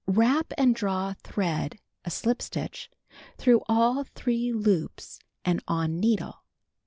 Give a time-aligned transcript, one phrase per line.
[0.07, 2.89] Wrap and draw thread (a shp stitch)
[3.37, 6.43] through all three loops and on needle.